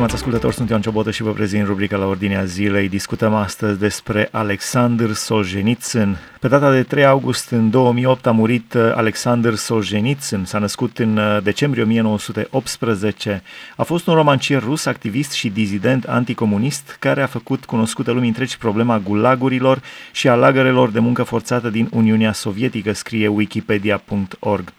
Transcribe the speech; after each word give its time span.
Stimați 0.00 0.20
ascultători, 0.20 0.54
sunt 0.54 0.68
Ioan 0.68 0.80
Ciobotă 0.80 1.10
și 1.10 1.22
vă 1.22 1.32
prezint 1.32 1.66
rubrica 1.66 1.96
la 1.96 2.06
ordinea 2.06 2.44
zilei. 2.44 2.88
Discutăm 2.88 3.34
astăzi 3.34 3.78
despre 3.78 4.28
Alexander 4.32 5.12
Solzhenitsyn. 5.12 6.16
Pe 6.40 6.48
data 6.48 6.72
de 6.72 6.82
3 6.82 7.04
august 7.04 7.50
în 7.50 7.70
2008 7.70 8.26
a 8.26 8.30
murit 8.30 8.74
uh, 8.74 8.92
Alexander 8.94 9.54
Solzhenitsyn. 9.54 10.44
S-a 10.44 10.58
născut 10.58 10.98
în 10.98 11.16
uh, 11.16 11.42
decembrie 11.42 11.82
1918. 11.82 13.42
A 13.76 13.82
fost 13.82 14.06
un 14.06 14.14
romancier 14.14 14.62
rus, 14.62 14.86
activist 14.86 15.32
și 15.32 15.48
dizident 15.48 16.04
anticomunist 16.04 16.96
care 16.98 17.22
a 17.22 17.26
făcut 17.26 17.64
cunoscută 17.64 18.10
lumii 18.10 18.28
întregi 18.28 18.58
problema 18.58 18.98
gulagurilor 18.98 19.82
și 20.12 20.28
a 20.28 20.34
lagărelor 20.34 20.90
de 20.90 20.98
muncă 20.98 21.22
forțată 21.22 21.68
din 21.70 21.88
Uniunea 21.92 22.32
Sovietică, 22.32 22.92
scrie 22.92 23.28
wikipedia.org. 23.28 24.72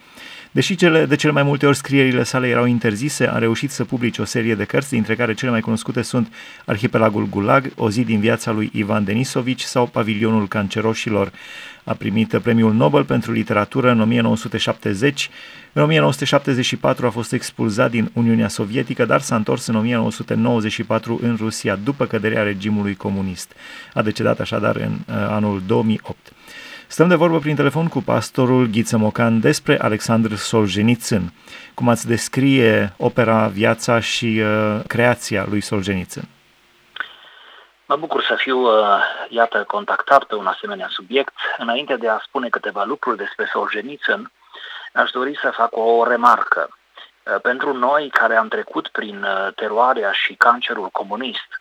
Deși 0.54 0.76
cele, 0.76 1.06
de 1.06 1.16
cele 1.16 1.32
mai 1.32 1.44
multe 1.44 1.66
ori 1.66 1.78
scrierile 1.78 2.24
sale 2.24 2.48
erau 2.48 2.66
interzise, 2.66 3.30
a 3.30 3.38
reușit 3.38 3.72
să 3.72 3.84
publice 3.84 4.22
o 4.22 4.26
serie 4.26 4.56
de 4.56 4.64
cărți, 4.64 4.90
dintre 4.90 5.16
care 5.16 5.34
cele 5.34 5.52
mai 5.52 5.62
cunoscute 5.62 6.02
sunt 6.02 6.34
Arhipelagul 6.66 7.28
Gulag, 7.30 7.72
O 7.76 7.90
zi 7.90 8.04
din 8.04 8.20
viața 8.20 8.52
lui 8.52 8.70
Ivan 8.74 9.04
Denisovici 9.04 9.62
sau 9.62 9.88
Pavilionul 9.88 10.48
Canceroșilor. 10.48 11.32
A 11.84 11.94
primit 11.94 12.38
premiul 12.44 12.74
Nobel 12.74 13.04
pentru 13.04 13.32
literatură 13.32 13.92
în 13.92 14.00
1970. 14.00 15.30
În 15.74 15.82
1974 15.82 17.06
a 17.06 17.10
fost 17.10 17.34
expulzat 17.34 17.92
din 17.92 18.12
Uniunea 18.14 18.48
Sovietică, 18.48 19.06
dar 19.06 19.22
s-a 19.22 19.36
întors 19.36 19.68
în 19.68 19.76
1994 19.76 21.20
în 21.22 21.36
Rusia 21.40 21.76
după 21.76 22.06
căderea 22.06 22.44
regimului 22.44 22.96
comunist. 22.96 23.52
A 23.94 24.02
decedat 24.02 24.40
așadar 24.40 24.76
în 24.76 24.92
uh, 24.92 25.16
anul 25.30 25.62
2008. 25.68 26.34
Stăm 26.92 27.08
de 27.08 27.16
vorbă 27.16 27.40
prin 27.40 27.56
telefon 27.56 27.88
cu 27.88 28.02
pastorul 28.02 28.66
Ghiță 28.66 28.98
Mocan 28.98 29.40
despre 29.40 29.80
Alexandru 29.82 30.36
Solzhenitsyn. 30.36 31.34
Cum 31.74 31.90
ați 31.90 32.08
descrie 32.08 32.94
opera, 32.98 33.48
viața 33.48 34.00
și 34.00 34.42
uh, 34.44 34.82
creația 34.88 35.46
lui 35.50 35.62
Solzhenitsyn? 35.62 36.24
Mă 37.86 37.96
bucur 37.96 38.24
să 38.24 38.36
fiu, 38.36 38.58
uh, 38.60 39.04
iată, 39.30 39.64
contactat 39.68 40.24
pe 40.24 40.36
un 40.36 40.46
asemenea 40.46 40.88
subiect. 40.90 41.34
Înainte 41.58 41.96
de 41.96 42.08
a 42.08 42.20
spune 42.24 42.50
câteva 42.50 42.84
lucruri 42.84 43.18
despre 43.18 43.50
Solzhenitsyn, 43.54 44.32
aș 44.94 45.12
dori 45.12 45.40
să 45.42 45.52
fac 45.54 45.78
o 45.78 46.04
remarcă. 46.08 46.70
Uh, 46.70 47.42
pentru 47.42 47.74
noi 47.78 48.10
care 48.10 48.36
am 48.36 48.48
trecut 48.48 48.88
prin 48.88 49.24
uh, 49.24 49.54
teroarea 49.56 50.12
și 50.12 50.34
cancerul 50.34 50.90
comunist, 50.90 51.61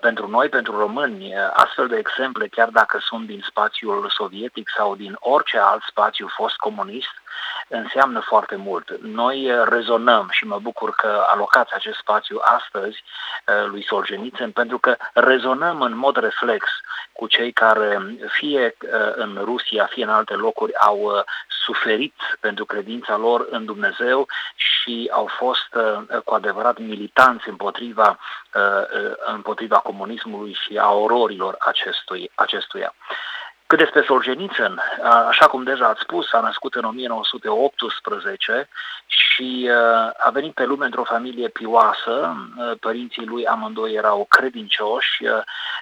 pentru 0.00 0.28
noi, 0.28 0.48
pentru 0.48 0.78
români, 0.78 1.34
uh, 1.34 1.50
astfel 1.52 1.86
de 1.88 1.96
exemple, 1.96 2.48
chiar 2.48 2.68
dacă 2.68 2.98
sunt 3.00 3.26
din 3.26 3.42
spațiul 3.48 4.10
sovietic 4.16 4.70
sau 4.76 4.96
din 4.96 5.16
orice 5.18 5.58
alt 5.58 5.82
spațiu 5.82 6.28
fost 6.28 6.56
comunist, 6.56 7.19
înseamnă 7.68 8.20
foarte 8.20 8.56
mult. 8.56 8.90
Noi 9.00 9.52
uh, 9.52 9.62
rezonăm 9.68 10.28
și 10.30 10.46
mă 10.46 10.58
bucur 10.58 10.90
că 10.90 11.24
alocați 11.26 11.72
acest 11.74 11.98
spațiu 11.98 12.40
astăzi 12.42 13.02
lui 13.66 13.84
Solzhenitsyn, 13.84 14.50
pentru 14.50 14.78
că 14.78 14.96
rezonăm 15.14 15.80
în 15.80 15.96
mod 15.96 16.16
reflex 16.16 16.66
cu 17.12 17.26
cei 17.26 17.52
care 17.52 18.16
fie 18.28 18.76
în 19.14 19.40
Rusia, 19.44 19.86
fie 19.86 20.04
în 20.04 20.10
alte 20.10 20.34
locuri 20.34 20.76
au 20.76 21.24
suferit 21.64 22.14
pentru 22.40 22.64
credința 22.64 23.16
lor 23.16 23.46
în 23.50 23.64
Dumnezeu 23.64 24.26
și 24.54 25.10
au 25.12 25.26
fost 25.26 25.68
cu 26.24 26.34
adevărat 26.34 26.78
militanți 26.78 27.48
împotriva, 27.48 28.18
împotriva 29.26 29.78
comunismului 29.78 30.52
și 30.52 30.78
a 30.78 30.92
ororilor 30.92 31.56
acestui, 31.58 32.30
acestuia. 32.34 32.94
Cât 33.70 33.78
despre 33.78 34.02
Solzhenitsyn, 34.06 34.80
așa 35.28 35.46
cum 35.46 35.62
deja 35.62 35.86
ați 35.86 36.00
spus, 36.00 36.32
a 36.32 36.40
născut 36.40 36.74
în 36.74 36.84
1918 36.84 38.68
și 39.06 39.70
a 40.18 40.30
venit 40.30 40.54
pe 40.54 40.64
lume 40.64 40.84
într-o 40.84 41.04
familie 41.04 41.48
pioasă. 41.48 42.36
Părinții 42.80 43.26
lui 43.26 43.46
amândoi 43.46 43.92
erau 43.92 44.26
credincioși 44.28 45.24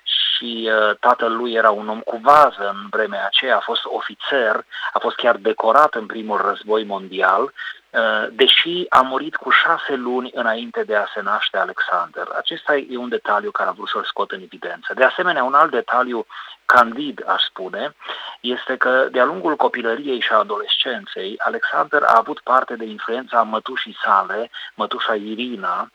și 0.02 0.70
tatăl 1.00 1.36
lui 1.36 1.52
era 1.52 1.70
un 1.70 1.88
om 1.88 2.00
cu 2.00 2.20
vază 2.22 2.68
în 2.72 2.86
vremea 2.90 3.26
aceea, 3.26 3.56
a 3.56 3.60
fost 3.64 3.84
ofițer, 3.84 4.64
a 4.92 4.98
fost 4.98 5.16
chiar 5.16 5.36
decorat 5.36 5.94
în 5.94 6.06
primul 6.06 6.40
război 6.44 6.84
mondial 6.84 7.42
Uh, 7.42 7.77
deși 8.30 8.86
a 8.88 9.00
murit 9.00 9.36
cu 9.36 9.50
șase 9.50 9.94
luni 9.94 10.30
înainte 10.34 10.82
de 10.82 10.96
a 10.96 11.06
se 11.14 11.20
naște 11.20 11.56
Alexander. 11.56 12.28
Acesta 12.36 12.76
e 12.76 12.96
un 12.96 13.08
detaliu 13.08 13.50
care 13.50 13.68
am 13.68 13.74
vrut 13.74 13.88
să-l 13.88 14.04
scot 14.04 14.30
în 14.30 14.40
evidență. 14.40 14.94
De 14.94 15.04
asemenea, 15.04 15.44
un 15.44 15.54
alt 15.54 15.70
detaliu 15.70 16.26
candid, 16.64 17.28
aș 17.28 17.42
spune, 17.42 17.94
este 18.40 18.76
că 18.76 19.08
de-a 19.10 19.24
lungul 19.24 19.56
copilăriei 19.56 20.20
și 20.20 20.32
a 20.32 20.36
adolescenței, 20.36 21.34
Alexander 21.38 22.02
a 22.02 22.16
avut 22.16 22.40
parte 22.40 22.76
de 22.76 22.84
influența 22.84 23.42
mătușii 23.42 23.96
sale, 24.04 24.50
mătușa 24.74 25.14
Irina, 25.14 25.90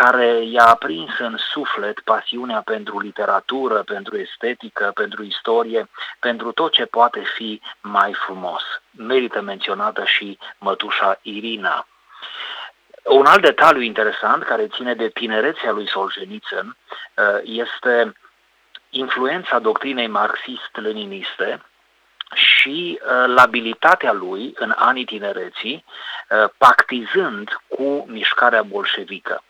care 0.00 0.42
i-a 0.44 0.66
aprins 0.66 1.18
în 1.18 1.36
suflet 1.36 2.00
pasiunea 2.00 2.60
pentru 2.60 3.00
literatură, 3.00 3.82
pentru 3.82 4.16
estetică, 4.16 4.90
pentru 4.94 5.22
istorie, 5.22 5.88
pentru 6.18 6.52
tot 6.52 6.72
ce 6.72 6.84
poate 6.84 7.22
fi 7.34 7.60
mai 7.80 8.12
frumos. 8.12 8.62
Merită 8.90 9.40
menționată 9.40 10.04
și 10.04 10.38
mătușa 10.58 11.18
Irina. 11.22 11.86
Un 13.04 13.26
alt 13.26 13.40
detaliu 13.42 13.80
interesant 13.80 14.42
care 14.42 14.66
ține 14.66 14.94
de 14.94 15.08
tinerețea 15.08 15.70
lui 15.70 15.88
Solzhenitsyn 15.88 16.66
uh, 16.66 17.40
este 17.42 18.12
influența 18.90 19.58
doctrinei 19.58 20.06
marxist-leniniste 20.06 21.62
și 22.34 23.00
uh, 23.00 23.24
labilitatea 23.26 24.12
lui 24.12 24.52
în 24.56 24.72
anii 24.76 25.04
tinereții, 25.04 25.84
uh, 25.84 26.50
pactizând 26.58 27.48
cu 27.68 28.04
mișcarea 28.08 28.62
bolșevică. 28.62 29.42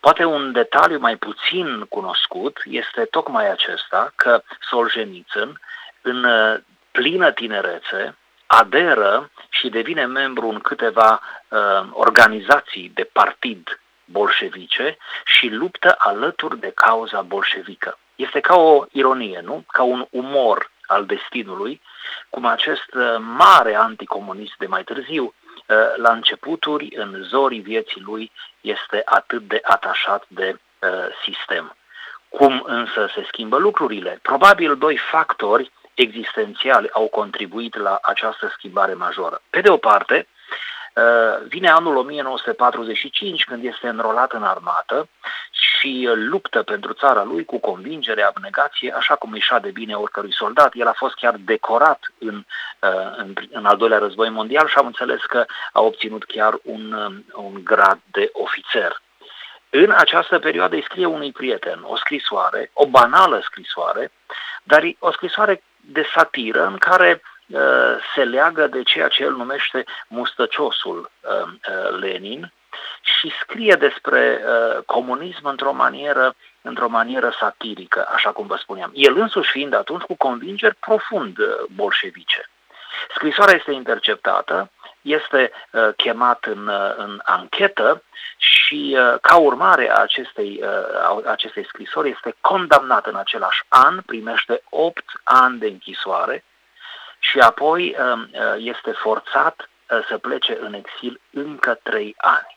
Poate 0.00 0.24
un 0.24 0.52
detaliu 0.52 0.98
mai 0.98 1.16
puțin 1.16 1.84
cunoscut 1.88 2.62
este 2.64 3.04
tocmai 3.04 3.50
acesta 3.50 4.12
că 4.16 4.42
Solzhenitsyn, 4.60 5.60
în 6.02 6.24
uh, 6.24 6.60
plină 6.90 7.30
tinerețe, 7.30 8.16
aderă 8.46 9.30
și 9.48 9.68
devine 9.68 10.06
membru 10.06 10.48
în 10.48 10.60
câteva 10.60 11.20
uh, 11.48 11.58
organizații 11.92 12.90
de 12.94 13.08
partid 13.12 13.80
bolșevice 14.04 14.96
și 15.24 15.48
luptă 15.48 15.94
alături 15.98 16.58
de 16.58 16.72
cauza 16.74 17.20
bolșevică. 17.22 17.98
Este 18.14 18.40
ca 18.40 18.56
o 18.56 18.84
ironie, 18.90 19.40
nu? 19.44 19.64
Ca 19.66 19.82
un 19.82 20.06
umor 20.10 20.70
al 20.86 21.06
destinului, 21.06 21.80
cum 22.30 22.44
acest 22.44 22.94
uh, 22.94 23.16
mare 23.18 23.74
anticomunist 23.74 24.54
de 24.58 24.66
mai 24.66 24.84
târziu, 24.84 25.24
uh, 25.24 25.41
la 25.96 26.12
începuturi, 26.12 26.92
în 26.96 27.22
zorii 27.22 27.60
vieții 27.60 28.00
lui, 28.00 28.32
este 28.60 29.02
atât 29.04 29.42
de 29.42 29.60
atașat 29.62 30.24
de 30.28 30.58
uh, 30.78 30.88
sistem. 31.24 31.76
Cum 32.28 32.62
însă 32.66 33.10
se 33.14 33.24
schimbă 33.26 33.56
lucrurile? 33.56 34.18
Probabil 34.22 34.76
doi 34.76 34.96
factori 34.96 35.72
existențiali 35.94 36.90
au 36.92 37.08
contribuit 37.08 37.76
la 37.76 37.98
această 38.02 38.52
schimbare 38.56 38.94
majoră. 38.94 39.42
Pe 39.50 39.60
de 39.60 39.70
o 39.70 39.76
parte, 39.76 40.28
vine 41.48 41.68
anul 41.68 41.96
1945 41.96 43.44
când 43.44 43.64
este 43.64 43.88
înrolat 43.88 44.32
în 44.32 44.42
armată 44.42 45.08
și 45.50 46.08
luptă 46.14 46.62
pentru 46.62 46.92
țara 46.92 47.22
lui 47.22 47.44
cu 47.44 47.58
convingere, 47.58 48.22
abnegație, 48.22 48.92
așa 48.96 49.14
cum 49.14 49.32
își 49.32 49.54
de 49.62 49.70
bine 49.70 49.94
oricărui 49.94 50.34
soldat. 50.34 50.70
El 50.74 50.86
a 50.86 50.92
fost 50.96 51.14
chiar 51.14 51.36
decorat 51.38 52.12
în, 52.18 52.44
uh, 52.78 53.16
în, 53.16 53.34
în 53.50 53.64
al 53.64 53.76
doilea 53.76 53.98
război 53.98 54.28
mondial 54.28 54.68
și 54.68 54.78
am 54.78 54.86
înțeles 54.86 55.20
că 55.22 55.44
a 55.72 55.80
obținut 55.80 56.24
chiar 56.24 56.58
un, 56.62 56.92
um, 56.92 57.24
un 57.44 57.64
grad 57.64 57.98
de 58.10 58.30
ofițer. 58.32 59.02
În 59.70 59.90
această 59.90 60.38
perioadă 60.38 60.74
îi 60.74 60.82
scrie 60.82 61.06
unui 61.06 61.32
prieten 61.32 61.80
o 61.82 61.96
scrisoare, 61.96 62.70
o 62.72 62.86
banală 62.86 63.40
scrisoare, 63.44 64.12
dar 64.62 64.82
o 64.98 65.12
scrisoare 65.12 65.62
de 65.80 66.06
satiră 66.14 66.66
în 66.66 66.76
care 66.76 67.22
uh, 67.22 67.31
se 68.14 68.24
leagă 68.24 68.66
de 68.66 68.82
ceea 68.82 69.08
ce 69.08 69.22
el 69.22 69.32
numește 69.32 69.84
mustăciosul 70.08 71.10
uh, 71.20 71.42
uh, 71.42 71.98
Lenin, 72.00 72.52
și 73.02 73.32
scrie 73.40 73.74
despre 73.74 74.40
uh, 74.44 74.82
comunism 74.86 75.46
într-o 75.46 75.72
manieră, 75.72 76.34
într-o 76.62 76.88
manieră 76.88 77.34
satirică, 77.38 78.08
așa 78.14 78.30
cum 78.30 78.46
vă 78.46 78.56
spuneam. 78.56 78.90
El 78.94 79.16
însuși 79.16 79.50
fiind 79.50 79.74
atunci 79.74 80.02
cu 80.02 80.14
convingeri 80.14 80.74
profund 80.74 81.38
uh, 81.38 81.46
bolșevice. 81.74 82.50
Scrisoarea 83.14 83.54
este 83.54 83.72
interceptată, 83.72 84.70
este 85.02 85.52
uh, 85.70 85.88
chemat 85.96 86.44
în, 86.44 86.66
uh, 86.66 86.94
în 86.96 87.20
anchetă 87.24 88.02
și 88.36 88.96
uh, 88.98 89.14
ca 89.20 89.36
urmare 89.36 89.90
a 89.90 90.02
acestei, 90.02 90.62
uh, 90.62 91.24
acestei 91.26 91.64
scrisori 91.64 92.10
este 92.10 92.34
condamnat 92.40 93.06
în 93.06 93.16
același 93.16 93.62
an, 93.68 94.00
primește 94.00 94.62
8 94.70 95.04
ani 95.24 95.58
de 95.58 95.66
închisoare 95.66 96.44
și 97.24 97.38
apoi 97.38 97.96
uh, 97.98 98.12
uh, 98.32 98.54
este 98.56 98.92
forțat 98.92 99.70
uh, 99.90 100.04
să 100.08 100.18
plece 100.18 100.58
în 100.60 100.74
exil 100.74 101.20
încă 101.30 101.78
3 101.82 102.14
ani. 102.18 102.56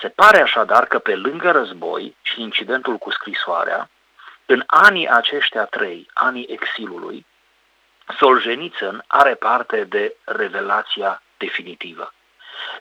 Se 0.00 0.08
pare 0.08 0.40
așadar 0.40 0.86
că 0.86 0.98
pe 0.98 1.16
lângă 1.16 1.50
război 1.50 2.16
și 2.22 2.40
incidentul 2.40 2.96
cu 2.98 3.10
scrisoarea, 3.10 3.90
în 4.46 4.62
anii 4.66 5.08
aceștia 5.08 5.64
trei, 5.64 6.10
anii 6.12 6.46
exilului, 6.48 7.26
Solzhenitsyn 8.18 9.04
are 9.06 9.34
parte 9.34 9.84
de 9.84 10.16
revelația 10.24 11.22
definitivă. 11.36 12.12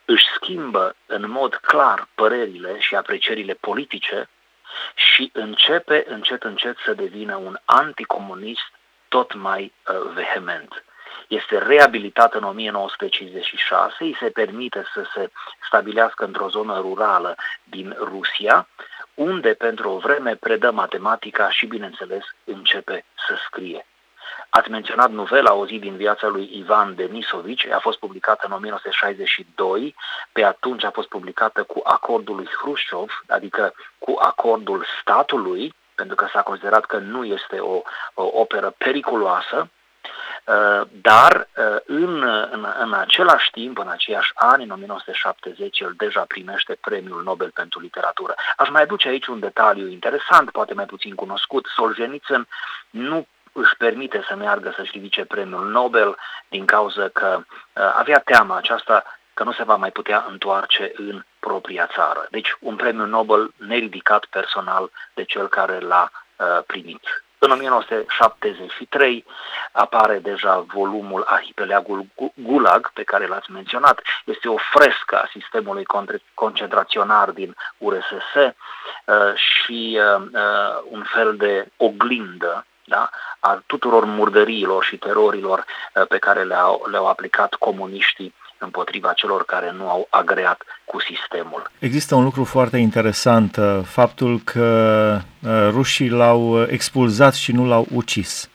își 0.05 0.25
schimbă 0.35 0.95
în 1.05 1.29
mod 1.29 1.55
clar 1.55 2.07
părerile 2.15 2.79
și 2.79 2.95
aprecierile 2.95 3.53
politice 3.53 4.29
și 4.93 5.29
începe 5.33 6.05
încet 6.07 6.43
încet 6.43 6.77
să 6.85 6.93
devină 6.93 7.35
un 7.35 7.57
anticomunist 7.65 8.71
tot 9.07 9.33
mai 9.33 9.73
uh, 9.87 10.11
vehement. 10.13 10.83
Este 11.29 11.57
reabilitat 11.57 12.33
în 12.33 12.43
1956, 12.43 13.95
îi 13.99 14.15
se 14.19 14.29
permite 14.29 14.83
să 14.93 15.03
se 15.13 15.31
stabilească 15.65 16.25
într-o 16.25 16.49
zonă 16.49 16.79
rurală 16.79 17.35
din 17.63 17.95
Rusia, 17.99 18.67
unde 19.13 19.53
pentru 19.53 19.89
o 19.89 19.97
vreme 19.97 20.35
predă 20.35 20.71
matematica 20.71 21.49
și, 21.49 21.65
bineînțeles, 21.65 22.23
începe 22.43 23.05
să 23.27 23.35
scrie. 23.45 23.85
Ați 24.49 24.69
menționat 24.69 25.11
novela 25.11 25.53
O 25.53 25.65
zi 25.65 25.79
din 25.79 25.95
viața 25.95 26.27
lui 26.27 26.49
Ivan 26.53 26.95
Denisovici, 26.95 27.67
a 27.67 27.79
fost 27.79 27.99
publicată 27.99 28.45
în 28.45 28.51
1962, 28.51 29.95
pe 30.31 30.43
atunci 30.43 30.83
a 30.83 30.91
fost 30.91 31.07
publicată 31.07 31.63
cu 31.63 31.81
acordul 31.83 32.35
lui 32.35 32.49
Hrușciov, 32.61 33.23
adică 33.27 33.73
cu 33.97 34.17
acordul 34.21 34.85
statului, 35.01 35.73
pentru 35.95 36.15
că 36.15 36.27
s-a 36.33 36.41
considerat 36.41 36.85
că 36.85 36.97
nu 36.97 37.23
este 37.23 37.59
o, 37.59 37.81
o 38.13 38.29
operă 38.33 38.73
periculoasă, 38.77 39.57
uh, 39.57 39.78
dar 41.01 41.47
uh, 41.57 41.75
în, 41.85 42.23
în, 42.51 42.67
în 42.79 42.93
același 42.93 43.51
timp, 43.51 43.77
în 43.77 43.87
aceiași 43.87 44.31
ani, 44.35 44.63
în 44.63 44.69
1970, 44.69 45.79
el 45.79 45.93
deja 45.97 46.23
primește 46.27 46.77
premiul 46.81 47.23
Nobel 47.23 47.51
pentru 47.51 47.79
literatură. 47.79 48.35
Aș 48.57 48.69
mai 48.69 48.81
aduce 48.81 49.07
aici 49.07 49.27
un 49.27 49.39
detaliu 49.39 49.87
interesant, 49.87 50.51
poate 50.51 50.73
mai 50.73 50.85
puțin 50.85 51.15
cunoscut. 51.15 51.65
Solzhenitsyn 51.75 52.47
nu 52.89 53.27
își 53.51 53.75
permite 53.77 54.23
să 54.27 54.35
meargă 54.35 54.73
să-și 54.75 54.91
ridice 54.91 55.25
premiul 55.25 55.69
Nobel 55.69 56.17
din 56.47 56.65
cauza 56.65 57.07
că 57.07 57.37
uh, 57.37 57.93
avea 57.95 58.19
teama 58.19 58.57
aceasta 58.57 59.03
că 59.33 59.43
nu 59.43 59.51
se 59.51 59.63
va 59.63 59.75
mai 59.75 59.91
putea 59.91 60.25
întoarce 60.29 60.91
în 60.95 61.23
propria 61.39 61.87
țară. 61.93 62.27
Deci 62.29 62.55
un 62.59 62.75
premiu 62.75 63.05
Nobel 63.05 63.53
neridicat 63.57 64.25
personal 64.25 64.91
de 65.13 65.23
cel 65.23 65.47
care 65.47 65.79
l-a 65.79 66.11
uh, 66.35 66.63
primit. 66.65 67.23
În 67.41 67.51
1973 67.51 69.25
apare 69.71 70.19
deja 70.19 70.65
volumul 70.73 71.23
Arhipelagul 71.27 72.05
Gulag, 72.33 72.91
pe 72.93 73.03
care 73.03 73.27
l-ați 73.27 73.51
menționat. 73.51 74.01
Este 74.25 74.49
o 74.49 74.55
frescă 74.57 75.15
a 75.15 75.29
sistemului 75.31 75.85
concentraționar 76.33 77.29
din 77.31 77.55
URSS 77.77 78.35
uh, 78.35 79.33
și 79.35 79.99
uh, 79.99 80.21
uh, 80.33 80.81
un 80.89 81.03
fel 81.03 81.35
de 81.35 81.71
oglindă 81.77 82.65
da? 82.89 83.09
a 83.39 83.63
tuturor 83.65 84.05
murdăriilor 84.05 84.83
și 84.83 84.97
terorilor 84.97 85.65
uh, 85.95 86.07
pe 86.07 86.17
care 86.17 86.43
le-au, 86.43 86.85
le-au 86.91 87.07
aplicat 87.07 87.53
comuniștii 87.53 88.33
împotriva 88.59 89.13
celor 89.13 89.45
care 89.45 89.71
nu 89.71 89.89
au 89.89 90.07
agreat 90.09 90.61
cu 90.85 90.99
sistemul. 90.99 91.71
Există 91.79 92.15
un 92.15 92.23
lucru 92.23 92.43
foarte 92.43 92.77
interesant, 92.77 93.55
uh, 93.55 93.79
faptul 93.83 94.39
că 94.39 95.17
uh, 95.43 95.67
rușii 95.69 96.09
l-au 96.09 96.61
expulzat 96.61 97.33
și 97.33 97.51
nu 97.51 97.67
l-au 97.67 97.87
ucis. 97.93 98.49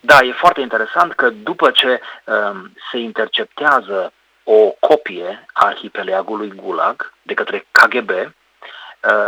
Da, 0.00 0.18
e 0.22 0.32
foarte 0.32 0.60
interesant 0.60 1.12
că 1.12 1.30
după 1.30 1.70
ce 1.70 2.00
um, 2.24 2.72
se 2.90 2.98
interceptează 2.98 4.12
o 4.44 4.74
copie 4.80 5.46
a 5.52 5.66
arhipeleagului 5.66 6.48
Gulag 6.48 7.12
de 7.22 7.34
către 7.34 7.66
KGB, 7.70 8.10
uh, 8.10 8.30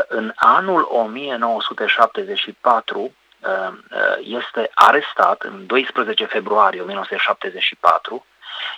în 0.08 0.32
anul 0.34 0.88
1974 0.90 3.12
Uh, 3.44 3.50
uh, 3.50 4.42
este 4.42 4.70
arestat 4.74 5.42
în 5.42 5.66
12 5.66 6.24
februarie 6.24 6.80
1974, 6.80 8.26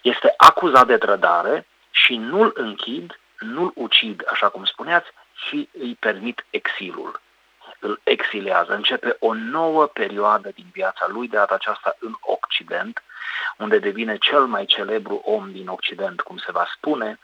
este 0.02 0.34
acuzat 0.36 0.86
de 0.86 0.96
trădare 0.96 1.66
și 1.90 2.16
nu-l 2.16 2.52
închid, 2.54 3.20
nu-l 3.38 3.72
ucid, 3.74 4.22
așa 4.30 4.48
cum 4.48 4.64
spuneați, 4.64 5.06
și 5.34 5.68
îi 5.78 5.96
permit 6.00 6.46
exilul. 6.50 7.20
Îl 7.78 8.00
exilează. 8.02 8.74
Începe 8.74 9.16
o 9.18 9.34
nouă 9.34 9.86
perioadă 9.86 10.50
din 10.54 10.66
viața 10.72 11.06
lui, 11.08 11.28
de 11.28 11.36
data 11.36 11.54
aceasta 11.54 11.96
în 11.98 12.14
Occident, 12.20 13.02
unde 13.56 13.78
devine 13.78 14.16
cel 14.16 14.46
mai 14.46 14.64
celebru 14.64 15.14
om 15.24 15.52
din 15.52 15.68
Occident, 15.68 16.20
cum 16.20 16.36
se 16.36 16.52
va 16.52 16.66
spune, 16.76 17.18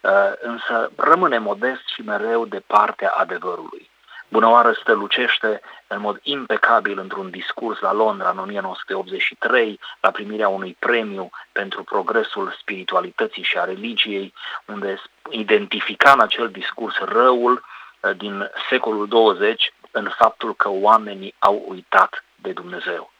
uh, 0.00 0.32
însă 0.40 0.90
rămâne 0.96 1.38
modest 1.38 1.88
și 1.94 2.02
mereu 2.02 2.46
de 2.46 2.62
partea 2.66 3.10
adevărului. 3.10 3.90
Bunăoară 4.28 4.72
strălucește 4.72 5.60
în 5.86 6.00
mod 6.00 6.18
impecabil 6.22 6.98
într-un 6.98 7.30
discurs 7.30 7.80
la 7.80 7.92
Londra 7.92 8.30
în 8.30 8.38
1983, 8.38 9.80
la 10.00 10.10
primirea 10.10 10.48
unui 10.48 10.76
premiu 10.78 11.30
pentru 11.52 11.82
progresul 11.82 12.56
spiritualității 12.60 13.42
și 13.42 13.58
a 13.58 13.64
religiei, 13.64 14.32
unde 14.66 15.02
identifica 15.30 16.10
în 16.10 16.20
acel 16.20 16.50
discurs 16.50 16.98
răul 16.98 17.64
uh, 18.00 18.16
din 18.16 18.50
secolul 18.68 19.08
20 19.08 19.72
în 19.90 20.12
faptul 20.16 20.54
că 20.54 20.68
oamenii 20.70 21.34
au 21.38 21.64
uitat 21.68 22.24
de 22.34 22.52
Dumnezeu. 22.52 23.12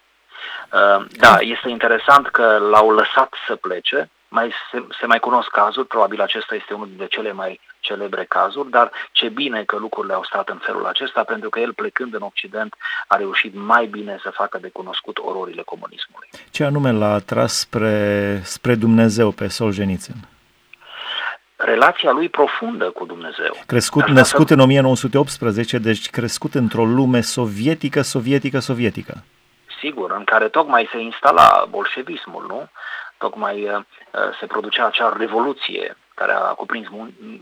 Uh, 0.72 1.04
da, 1.10 1.36
este 1.40 1.68
interesant 1.68 2.28
că 2.28 2.58
l-au 2.58 2.90
lăsat 2.90 3.34
să 3.46 3.56
plece, 3.56 4.10
mai 4.28 4.52
se, 4.70 4.86
se 5.00 5.06
mai 5.06 5.18
cunosc 5.18 5.48
cazuri, 5.48 5.86
probabil 5.86 6.20
acesta 6.20 6.54
este 6.54 6.74
unul 6.74 6.86
dintre 6.86 7.06
cele 7.06 7.32
mai 7.32 7.60
celebre 7.90 8.24
cazuri, 8.24 8.70
dar 8.70 8.90
ce 9.12 9.28
bine 9.28 9.62
că 9.64 9.76
lucrurile 9.76 10.14
au 10.14 10.24
stat 10.24 10.48
în 10.48 10.60
felul 10.66 10.86
acesta, 10.86 11.22
pentru 11.24 11.48
că 11.48 11.58
el 11.60 11.72
plecând 11.72 12.14
în 12.14 12.22
Occident 12.22 12.74
a 13.06 13.16
reușit 13.16 13.52
mai 13.54 13.86
bine 13.86 14.18
să 14.22 14.30
facă 14.30 14.58
de 14.58 14.68
cunoscut 14.68 15.18
ororile 15.18 15.62
comunismului. 15.62 16.28
Ce 16.50 16.64
anume 16.64 16.90
l-a 16.92 17.12
atras 17.12 17.52
spre, 17.58 17.96
spre 18.44 18.74
Dumnezeu 18.74 19.30
pe 19.30 19.46
Solzhenitsyn? 19.48 20.20
relația 21.56 22.10
lui 22.10 22.28
profundă 22.28 22.90
cu 22.90 23.04
Dumnezeu. 23.06 23.52
Crescut, 23.66 24.02
Așa 24.02 24.12
născut 24.12 24.46
că... 24.46 24.52
în 24.52 24.60
1918, 24.60 25.78
deci 25.78 26.10
crescut 26.10 26.54
într-o 26.54 26.84
lume 26.84 27.20
sovietică, 27.20 28.00
sovietică, 28.02 28.58
sovietică. 28.58 29.14
Sigur, 29.80 30.10
în 30.10 30.24
care 30.24 30.48
tocmai 30.48 30.88
se 30.92 30.98
instala 31.00 31.66
bolșevismul, 31.70 32.44
nu? 32.48 32.68
tocmai 33.18 33.64
uh, 33.64 33.80
se 34.40 34.46
producea 34.46 34.86
acea 34.86 35.16
revoluție 35.18 35.96
care 36.16 36.32
a 36.32 36.54
cuprins 36.62 36.88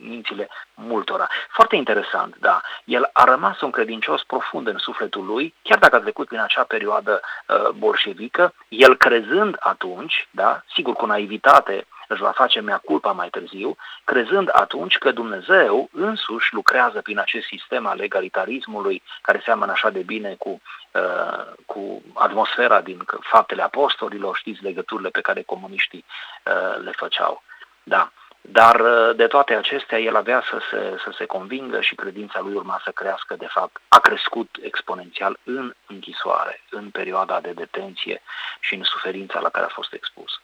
mințile 0.01 0.49
multora. 0.75 1.29
Foarte 1.49 1.77
interesant, 1.77 2.37
da. 2.39 2.61
El 2.85 3.11
a 3.13 3.25
rămas 3.25 3.61
un 3.61 3.71
credincios 3.71 4.23
profund 4.23 4.67
în 4.67 4.79
sufletul 4.79 5.25
lui, 5.25 5.55
chiar 5.63 5.79
dacă 5.79 5.97
a 5.97 6.01
trecut 6.01 6.27
prin 6.27 6.41
acea 6.41 6.65
perioadă 6.65 7.21
uh, 7.21 7.69
bolșevică, 7.69 8.55
el 8.69 8.97
crezând 8.97 9.57
atunci, 9.59 10.29
da, 10.31 10.63
sigur 10.75 10.95
cu 10.95 11.07
naivitate, 11.07 11.87
își 12.09 12.23
va 12.23 12.31
face 12.31 12.61
mea 12.61 12.79
culpa 12.85 13.13
mai 13.13 13.29
târziu, 13.29 13.77
crezând 14.05 14.49
atunci 14.53 14.99
că 14.99 15.11
Dumnezeu 15.11 15.89
însuși 15.93 16.55
lucrează 16.55 17.01
prin 17.01 17.19
acest 17.19 17.47
sistem 17.47 17.87
al 17.87 18.01
egalitarismului 18.01 19.03
care 19.23 19.43
seamănă 19.45 19.73
așa 19.73 19.91
de 19.91 20.03
bine 20.03 20.35
cu, 20.39 20.61
uh, 20.93 21.53
cu 21.67 22.03
atmosfera 22.15 22.81
din 22.81 23.05
faptele 23.21 23.63
apostolilor, 23.63 24.37
știți 24.37 24.63
legăturile 24.63 25.09
pe 25.09 25.21
care 25.21 25.43
comuniștii 25.43 26.05
uh, 26.45 26.83
le 26.85 26.93
făceau. 26.97 27.43
Da. 27.83 28.13
Dar 28.49 28.81
uh, 28.81 29.17
de 29.17 29.27
toate 29.27 29.55
acestea, 29.55 29.99
el 29.99 30.17
avea 30.17 30.43
să 30.51 30.59
se, 30.71 30.97
să 31.05 31.15
se 31.19 31.25
convingă 31.25 31.81
și 31.81 31.95
credința 31.95 32.41
lui 32.41 32.55
urma 32.55 32.81
să 32.85 32.91
crească, 32.91 33.37
de 33.37 33.47
fapt, 33.47 33.81
a 33.89 33.99
crescut 33.99 34.59
exponențial 34.63 35.39
în 35.45 35.75
închisoare, 35.87 36.61
în 36.71 36.91
perioada 36.91 37.41
de 37.41 37.53
detenție 37.53 38.23
și 38.61 38.75
în 38.75 38.83
suferința 38.83 39.41
la 39.41 39.49
care 39.49 39.65
a 39.65 39.69
fost 39.69 39.93
expus. 39.93 40.41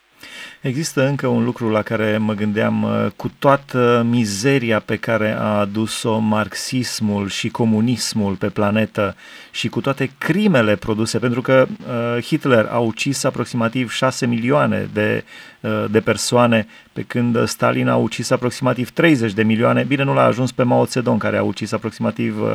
Există 0.60 1.06
încă 1.06 1.26
un 1.26 1.44
lucru 1.44 1.68
la 1.68 1.82
care 1.82 2.18
mă 2.18 2.34
gândeam, 2.34 2.82
uh, 2.82 3.06
cu 3.16 3.30
toată 3.38 4.06
mizeria 4.08 4.80
pe 4.80 4.96
care 4.96 5.36
a 5.38 5.58
adus-o 5.58 6.18
marxismul 6.18 7.28
și 7.28 7.48
comunismul 7.48 8.34
pe 8.34 8.48
planetă 8.48 9.16
și 9.50 9.68
cu 9.68 9.80
toate 9.80 10.10
crimele 10.18 10.76
produse, 10.76 11.18
pentru 11.18 11.42
că 11.42 11.66
uh, 11.68 12.22
Hitler 12.22 12.68
a 12.70 12.78
ucis 12.78 13.24
aproximativ 13.24 13.90
6 13.90 14.26
milioane 14.26 14.88
de, 14.92 15.24
uh, 15.60 15.84
de 15.90 16.00
persoane, 16.00 16.66
pe 16.92 17.02
când 17.02 17.46
Stalin 17.46 17.88
a 17.88 17.96
ucis 17.96 18.30
aproximativ 18.30 18.90
30 18.90 19.32
de 19.32 19.42
milioane, 19.42 19.82
bine 19.82 20.02
nu 20.02 20.14
l-a 20.14 20.24
ajuns 20.24 20.52
pe 20.52 20.62
Mao 20.62 20.84
Zedong, 20.84 21.20
care 21.20 21.36
a 21.36 21.42
ucis 21.42 21.72
aproximativ 21.72 22.40
uh, 22.40 22.48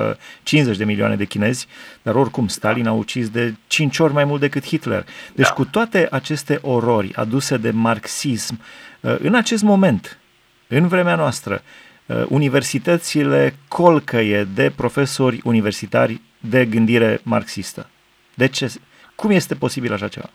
50 0.44 0.78
de 0.78 0.86
milioane 0.86 1.16
de 1.16 1.26
chinezi, 1.26 1.68
dar 2.02 2.16
oricum 2.16 2.48
Stalin 2.48 2.88
a 2.88 2.92
ucis 2.92 3.30
de 3.30 3.54
5 3.68 4.00
ori 4.00 4.14
mai 4.14 4.24
mult 4.24 4.40
decât 4.40 4.66
Hitler. 4.66 5.06
Deci 5.36 5.48
da. 5.48 5.54
cu 5.54 5.66
toate 5.66 6.08
aceste 6.12 6.60
orori 6.62 7.16
aduse 7.16 7.55
de 7.58 7.72
marxism, 7.72 8.60
uh, 9.00 9.16
în 9.20 9.36
acest 9.36 9.64
moment, 9.64 10.18
în 10.68 10.88
vremea 10.88 11.16
noastră, 11.16 11.62
uh, 12.06 12.24
universitățile 12.28 13.56
colcăie 13.68 14.44
de 14.44 14.72
profesori 14.76 15.42
universitari 15.44 16.22
de 16.40 16.66
gândire 16.66 17.20
marxistă. 17.24 17.90
De 18.34 18.48
ce? 18.48 18.74
Cum 19.16 19.32
este 19.32 19.56
posibil 19.56 19.94
așa 19.94 20.08
ceva? 20.08 20.30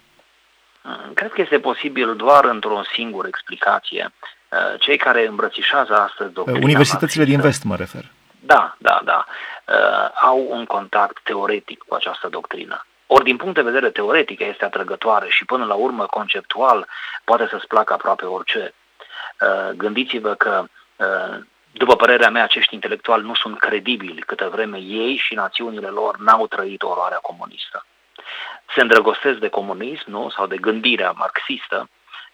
Mm, 0.82 1.12
cred 1.14 1.32
că 1.32 1.40
este 1.40 1.58
posibil 1.58 2.16
doar 2.16 2.44
într-o 2.44 2.82
singură 2.94 3.28
explicație. 3.28 4.12
Uh, 4.48 4.80
cei 4.80 4.96
care 4.96 5.26
îmbrățișează 5.26 5.94
astăzi 5.94 6.32
doctrina 6.32 6.58
Universitățile 6.62 7.24
din 7.24 7.40
vest, 7.40 7.64
mă 7.64 7.76
refer. 7.76 8.04
Da, 8.40 8.76
da, 8.78 9.00
da. 9.04 9.24
Au 10.20 10.46
un 10.50 10.64
contact 10.64 11.22
teoretic 11.22 11.78
cu 11.78 11.94
această 11.94 12.28
doctrină. 12.28 12.84
Ori 13.12 13.24
din 13.24 13.36
punct 13.36 13.54
de 13.54 13.62
vedere 13.70 13.90
teoretic 13.90 14.40
este 14.40 14.64
atrăgătoare 14.64 15.26
și 15.28 15.44
până 15.44 15.64
la 15.64 15.74
urmă 15.74 16.06
conceptual 16.06 16.86
poate 17.24 17.46
să-ți 17.50 17.66
placă 17.66 17.92
aproape 17.92 18.24
orice. 18.24 18.74
Gândiți-vă 19.76 20.34
că 20.34 20.64
După 21.72 21.96
părerea 21.96 22.30
mea, 22.30 22.42
acești 22.42 22.74
intelectuali 22.74 23.24
nu 23.24 23.34
sunt 23.34 23.58
credibili 23.58 24.20
câtă 24.20 24.48
vreme 24.48 24.78
ei 24.78 25.16
și 25.16 25.34
națiunile 25.34 25.86
lor 25.86 26.18
n-au 26.18 26.46
trăit 26.46 26.82
oroarea 26.82 27.18
comunistă. 27.18 27.86
Se 28.74 28.80
îndrăgostesc 28.80 29.38
de 29.38 29.48
comunism 29.48 30.10
nu? 30.10 30.30
sau 30.30 30.46
de 30.46 30.56
gândirea 30.56 31.10
marxistă 31.10 31.88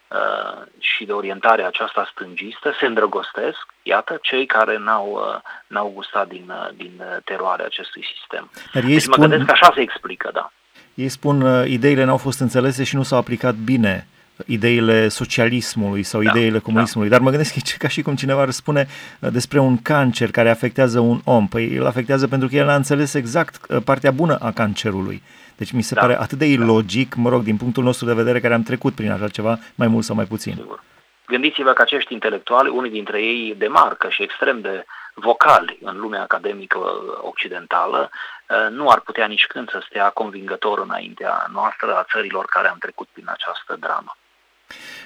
uh, 0.09 0.63
și 0.79 1.05
de 1.05 1.13
orientarea 1.13 1.67
aceasta 1.67 2.09
stângistă, 2.13 2.75
se 2.79 2.87
îndrăgostesc, 2.87 3.67
iată, 3.83 4.19
cei 4.23 4.47
care 4.47 4.77
n-au, 4.77 5.11
uh, 5.11 5.41
n-au 5.67 5.89
gustat 5.89 6.29
din, 6.29 6.51
uh, 6.51 6.69
din 6.75 7.03
teroarea 7.25 7.67
acestui 7.67 8.05
sistem. 8.15 8.51
Dar 8.73 8.83
ei 8.83 8.93
deci 8.93 9.03
spun, 9.03 9.15
mă 9.19 9.27
gândesc 9.27 9.45
că 9.45 9.53
așa 9.53 9.73
se 9.75 9.81
explică, 9.81 10.31
da. 10.33 10.53
Ei 10.97 11.09
spun 11.09 11.65
ideile 11.67 12.05
n-au 12.05 12.17
fost 12.17 12.41
înțelese 12.41 12.85
și 12.85 12.97
nu 12.97 13.03
s-au 13.03 13.19
aplicat 13.19 13.55
bine 13.55 14.07
ideile 14.47 15.09
socialismului 15.09 16.03
sau 16.03 16.23
da, 16.23 16.31
ideile 16.31 16.59
comunismului, 16.59 17.11
da. 17.11 17.15
dar 17.15 17.25
mă 17.25 17.31
gândesc 17.31 17.53
că 17.53 17.61
e 17.75 17.77
ca 17.79 17.89
și 17.89 18.03
cum 18.03 18.15
cineva 18.15 18.41
ar 18.41 18.51
spune 18.51 18.87
uh, 19.21 19.31
despre 19.33 19.59
un 19.59 19.83
cancer 19.83 20.31
care 20.31 20.51
afectează 20.51 20.99
un 20.99 21.21
om. 21.25 21.49
Păi 21.49 21.77
îl 21.77 21.87
afectează 21.87 22.29
pentru 22.29 22.49
că 22.49 22.57
el 22.57 22.69
a 22.69 22.75
înțeles 22.75 23.15
exact 23.15 23.57
uh, 23.69 23.83
partea 23.85 24.11
bună 24.11 24.37
a 24.37 24.53
cancerului. 24.53 25.23
Deci 25.57 25.73
mi 25.73 25.83
se 25.83 25.95
da, 25.95 26.01
pare 26.01 26.21
atât 26.21 26.39
de 26.39 26.45
da. 26.45 26.51
ilogic, 26.51 27.15
mă 27.15 27.29
rog, 27.29 27.43
din 27.43 27.57
punctul 27.57 27.85
nostru 27.85 28.07
de 28.07 28.15
vedere 28.15 28.41
care 28.41 28.55
am 28.55 28.63
trecut 28.63 28.95
prin 28.95 29.11
așa 29.11 29.29
ceva, 29.29 29.59
mai 29.75 29.89
mult 29.89 30.05
sau 30.05 30.17
mai 30.17 30.25
puțin. 30.25 30.55
Sigur. 30.55 30.83
Gândiți-vă 31.27 31.73
că 31.73 31.83
acești 31.83 32.13
intelectuali, 32.13 32.69
unii 32.69 32.91
dintre 32.91 33.23
ei 33.23 33.55
de 33.59 33.67
marcă 33.67 34.09
și 34.11 34.23
extrem 34.23 34.61
de 34.61 34.85
vocali 35.17 35.79
în 35.83 35.97
lumea 35.99 36.23
academică 36.23 36.79
occidentală, 37.21 38.11
uh, 38.11 38.71
nu 38.71 38.89
ar 38.89 39.01
putea 39.01 39.27
nici 39.27 39.47
când 39.47 39.71
să 39.71 39.85
stea 39.89 40.09
convingător 40.11 40.79
înaintea 40.79 41.47
noastră 41.53 41.97
a 41.97 42.07
țărilor 42.13 42.45
care 42.45 42.69
am 42.69 42.79
trecut 42.79 43.09
prin 43.13 43.29
această 43.29 43.77
dramă. 43.81 44.17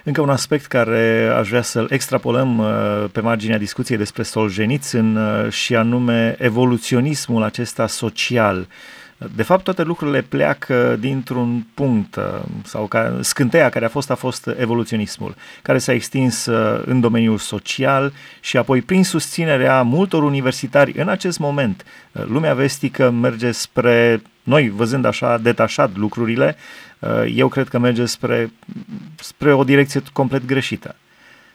Încă 0.04 0.20
un 0.20 0.30
aspect 0.30 0.66
care 0.66 1.32
aș 1.36 1.48
vrea 1.48 1.62
să-l 1.62 1.86
extrapolăm 1.90 2.58
uh, 2.58 3.10
pe 3.12 3.20
marginea 3.20 3.58
discuției 3.58 3.98
despre 3.98 4.22
Solzhenitsyn 4.22 5.16
uh, 5.16 5.52
și 5.52 5.76
anume 5.76 6.36
evoluționismul 6.38 7.42
acesta 7.42 7.86
social. 7.86 8.66
De 9.34 9.42
fapt, 9.42 9.64
toate 9.64 9.82
lucrurile 9.82 10.22
pleacă 10.22 10.96
dintr-un 10.98 11.66
punct 11.74 12.16
uh, 12.16 12.22
sau 12.64 12.86
ca, 12.86 13.18
scânteia 13.20 13.68
care 13.68 13.84
a 13.84 13.88
fost 13.88 14.10
a 14.10 14.14
fost 14.14 14.46
evoluționismul, 14.58 15.34
care 15.62 15.78
s-a 15.78 15.92
extins 15.92 16.44
în 16.84 17.00
domeniul 17.00 17.38
social 17.38 18.12
și 18.40 18.56
apoi 18.56 18.82
prin 18.82 19.04
susținerea 19.04 19.82
multor 19.82 20.22
universitari 20.22 20.92
în 20.98 21.08
acest 21.08 21.38
moment. 21.38 21.84
Lumea 22.12 22.54
vestică 22.54 23.10
merge 23.10 23.50
spre, 23.50 24.22
noi 24.42 24.68
văzând 24.68 25.04
așa 25.04 25.38
detașat 25.38 25.96
lucrurile, 25.96 26.56
Uh, 27.00 27.32
eu 27.34 27.48
cred 27.48 27.68
că 27.68 27.78
merge 27.78 28.04
spre, 28.04 28.50
spre 29.16 29.52
o 29.52 29.64
direcție 29.64 30.02
complet 30.12 30.46
greșită 30.46 30.94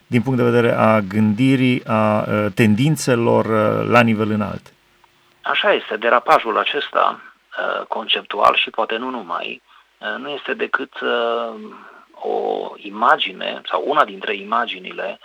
din 0.07 0.21
punct 0.21 0.37
de 0.37 0.49
vedere 0.49 0.71
a 0.71 0.99
gândirii, 0.99 1.85
a 1.85 2.19
uh, 2.19 2.45
tendințelor 2.55 3.45
uh, 3.45 3.87
la 3.89 4.01
nivel 4.01 4.31
înalt. 4.31 4.73
Așa 5.41 5.73
este, 5.73 5.95
derapajul 5.95 6.57
acesta 6.57 7.21
conceptual 7.87 8.55
și 8.55 8.69
poate 8.69 8.95
nu 8.97 9.09
numai, 9.09 9.61
nu 10.17 10.29
este 10.29 10.53
decât 10.53 10.93
o 12.13 12.71
imagine 12.75 13.61
sau 13.65 13.83
una 13.85 14.05
dintre 14.05 14.35
imaginile 14.35 15.19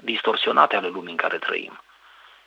distorsionate 0.00 0.76
ale 0.76 0.88
lumii 0.88 1.10
în 1.10 1.16
care 1.16 1.38
trăim. 1.38 1.78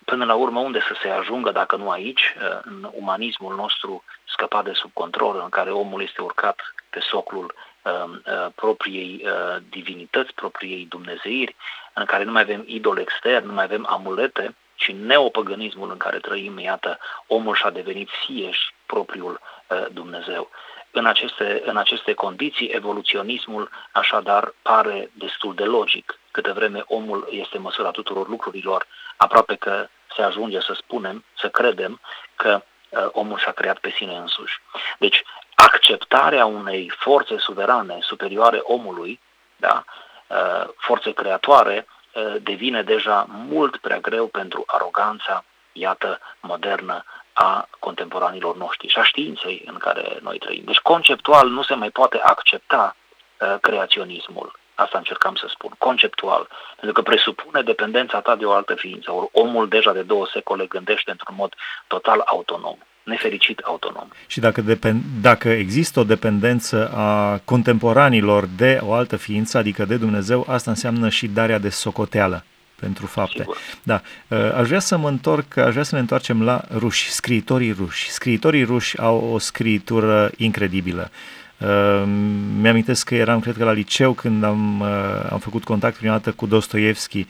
Până 0.05 0.25
la 0.25 0.35
urmă 0.35 0.59
unde 0.59 0.79
să 0.79 0.95
se 1.01 1.09
ajungă 1.09 1.51
dacă 1.51 1.75
nu 1.75 1.89
aici, 1.89 2.35
uh, 2.37 2.59
în 2.61 2.89
umanismul 2.91 3.55
nostru 3.55 4.03
scăpat 4.23 4.63
de 4.63 4.71
sub 4.73 4.91
control, 4.93 5.39
în 5.43 5.49
care 5.49 5.71
omul 5.71 6.01
este 6.01 6.21
urcat 6.21 6.73
pe 6.89 6.99
soclul 6.99 7.53
uh, 7.81 7.91
uh, 7.93 8.47
propriei 8.55 9.21
uh, 9.25 9.61
divinități, 9.69 10.33
propriei 10.33 10.85
dumnezeiri, 10.89 11.55
în 11.93 12.05
care 12.05 12.23
nu 12.23 12.31
mai 12.31 12.41
avem 12.41 12.63
idol 12.65 12.97
extern, 12.97 13.45
nu 13.45 13.53
mai 13.53 13.63
avem 13.63 13.85
amulete, 13.89 14.55
ci 14.77 14.91
neopăgânismul 14.91 15.91
în 15.91 15.97
care 15.97 16.17
trăim, 16.19 16.59
iată, 16.59 16.99
omul 17.27 17.55
și-a 17.55 17.69
devenit 17.69 18.09
sieși 18.25 18.73
propriul 18.85 19.39
uh, 19.67 19.85
Dumnezeu. 19.91 20.49
În 20.91 21.05
aceste, 21.05 21.61
în 21.65 21.77
aceste 21.77 22.13
condiții, 22.13 22.67
evoluționismul 22.67 23.69
așadar 23.91 24.53
pare 24.61 25.09
destul 25.13 25.55
de 25.55 25.63
logic. 25.63 26.19
Câte 26.31 26.51
vreme 26.51 26.83
omul 26.87 27.27
este 27.31 27.57
măsura 27.57 27.91
tuturor 27.91 28.27
lucrurilor, 28.27 28.87
aproape 29.17 29.55
că 29.55 29.87
se 30.15 30.21
ajunge 30.21 30.59
să 30.59 30.73
spunem, 30.73 31.25
să 31.37 31.49
credem 31.49 31.99
că 32.35 32.61
uh, 32.89 33.07
omul 33.11 33.37
și-a 33.37 33.51
creat 33.51 33.77
pe 33.77 33.89
sine 33.89 34.15
însuși. 34.15 34.61
Deci, 34.99 35.23
acceptarea 35.55 36.45
unei 36.45 36.91
forțe 36.97 37.37
suverane 37.37 37.97
superioare 38.01 38.59
omului, 38.63 39.19
da, 39.55 39.83
uh, 40.27 40.69
forțe 40.77 41.11
creatoare, 41.11 41.87
uh, 41.87 41.96
devine 42.41 42.81
deja 42.81 43.25
mult 43.29 43.77
prea 43.77 43.99
greu 43.99 44.27
pentru 44.27 44.63
aroganța, 44.67 45.43
iată, 45.71 46.19
modernă 46.39 47.03
a 47.33 47.69
contemporanilor 47.79 48.55
noștri 48.55 48.87
și 48.87 48.99
a 48.99 49.03
științei 49.03 49.63
în 49.65 49.77
care 49.77 50.17
noi 50.21 50.37
trăim. 50.37 50.63
Deci, 50.65 50.79
conceptual, 50.79 51.49
nu 51.49 51.61
se 51.61 51.73
mai 51.73 51.89
poate 51.89 52.17
accepta 52.17 52.95
uh, 53.39 53.55
creaționismul. 53.61 54.59
Asta 54.75 54.97
încercam 54.97 55.35
să 55.35 55.47
spun, 55.49 55.71
conceptual, 55.77 56.47
pentru 56.75 56.91
că 56.91 57.09
presupune 57.09 57.61
dependența 57.61 58.21
ta 58.21 58.35
de 58.35 58.45
o 58.45 58.51
altă 58.51 58.75
ființă. 58.75 59.11
Or, 59.11 59.27
omul 59.31 59.67
deja 59.67 59.91
de 59.91 60.01
două 60.01 60.27
secole 60.27 60.65
gândește 60.65 61.11
într-un 61.11 61.35
mod 61.35 61.53
total 61.87 62.19
autonom, 62.25 62.77
nefericit 63.07 63.59
autonom. 63.59 64.07
Și 64.27 64.39
dacă, 64.39 64.61
depend, 64.61 65.01
dacă 65.21 65.49
există 65.49 65.99
o 65.99 66.03
dependență 66.03 66.91
a 66.93 67.41
contemporanilor 67.45 68.49
de 68.55 68.79
o 68.81 68.93
altă 68.93 69.15
ființă, 69.15 69.57
adică 69.57 69.85
de 69.85 69.95
Dumnezeu, 69.95 70.45
asta 70.49 70.71
înseamnă 70.71 71.09
și 71.09 71.27
darea 71.27 71.59
de 71.59 71.69
socoteală 71.69 72.43
pentru 72.79 73.05
fapte. 73.05 73.39
Sigur. 73.39 73.57
Da. 73.83 74.01
Uh, 74.27 74.53
aș 74.53 74.67
vrea 74.67 74.79
să 74.79 74.97
mă 74.97 75.07
întorc, 75.07 75.57
aș 75.57 75.71
vrea 75.71 75.83
să 75.83 75.95
ne 75.95 76.01
întoarcem 76.01 76.43
la 76.43 76.63
ruși, 76.75 77.11
scriitorii 77.11 77.71
ruși. 77.71 78.11
Scriitorii 78.11 78.63
ruși 78.63 78.97
au 78.99 79.29
o 79.33 79.37
scritură 79.37 80.31
incredibilă. 80.37 81.11
Ehm, 81.57 82.09
mi-amintesc 82.59 83.05
că 83.05 83.15
eram, 83.15 83.39
cred 83.39 83.57
că 83.57 83.63
la 83.63 83.71
liceu, 83.71 84.13
când 84.13 84.43
am, 84.43 84.79
uh, 84.79 85.29
am 85.29 85.39
făcut 85.39 85.63
contact 85.63 85.97
prima 85.97 86.11
dată 86.11 86.31
cu 86.31 86.45
Dostoevski. 86.45 87.25